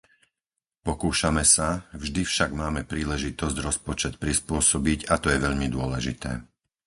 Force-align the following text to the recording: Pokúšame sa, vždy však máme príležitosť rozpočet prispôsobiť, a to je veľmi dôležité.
Pokúšame 0.87 1.43
sa, 1.55 1.67
vždy 2.01 2.21
však 2.31 2.51
máme 2.61 2.81
príležitosť 2.93 3.53
rozpočet 3.67 4.13
prispôsobiť, 4.23 4.99
a 5.05 5.15
to 5.21 5.27
je 5.31 5.37
veľmi 5.45 5.67
dôležité. 5.75 6.31